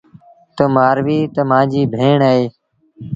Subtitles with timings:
[0.55, 2.43] تا مآرويٚ تا مآݩجيٚ ڀيڻ اهي۔